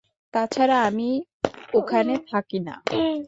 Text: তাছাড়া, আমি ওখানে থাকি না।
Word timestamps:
তাছাড়া, 0.33 0.77
আমি 0.83 1.09
ওখানে 1.73 2.13
থাকি 2.27 2.59
না। 2.59 2.75